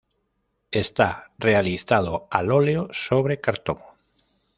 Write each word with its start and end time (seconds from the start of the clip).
Está 0.71 1.31
realizado 1.37 2.27
al 2.31 2.51
óleo 2.51 2.87
sobre 2.91 3.39
cartón. 3.39 3.81